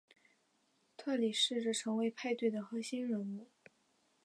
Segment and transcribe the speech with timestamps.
[0.97, 3.51] 特里试着成为派对的核心人物。